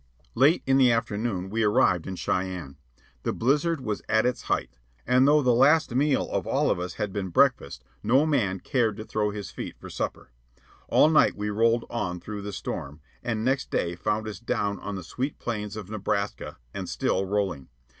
Late 0.33 0.63
in 0.65 0.79
the 0.79 0.91
afternoon 0.91 1.51
we 1.51 1.61
arrived 1.61 2.07
in 2.07 2.15
Cheyenne. 2.15 2.75
The 3.21 3.31
blizzard 3.33 3.81
was 3.81 4.01
at 4.09 4.25
its 4.25 4.41
height, 4.41 4.79
and 5.05 5.27
though 5.27 5.43
the 5.43 5.53
last 5.53 5.93
meal 5.93 6.27
of 6.31 6.47
all 6.47 6.71
of 6.71 6.79
us 6.79 6.95
had 6.95 7.13
been 7.13 7.29
breakfast, 7.29 7.83
no 8.01 8.25
man 8.25 8.61
cared 8.61 8.97
to 8.97 9.05
throw 9.05 9.29
his 9.29 9.51
feet 9.51 9.77
for 9.77 9.91
supper. 9.91 10.31
All 10.89 11.07
night 11.07 11.35
we 11.35 11.51
rolled 11.51 11.85
on 11.91 12.19
through 12.19 12.41
the 12.41 12.51
storm, 12.51 12.99
and 13.21 13.45
next 13.45 13.69
day 13.69 13.95
found 13.95 14.27
us 14.27 14.39
down 14.39 14.79
on 14.79 14.95
the 14.95 15.03
sweet 15.03 15.37
plains 15.37 15.77
of 15.77 15.91
Nebraska 15.91 16.57
and 16.73 16.89
still 16.89 17.27
rolling. 17.27 17.69